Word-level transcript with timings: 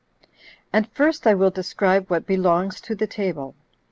8. 0.23 0.27
And 0.73 0.89
first 0.91 1.27
I 1.27 1.35
will 1.35 1.51
describe 1.51 2.09
what 2.09 2.25
belongs 2.25 2.81
to 2.81 2.95
the 2.95 3.05
table. 3.05 3.53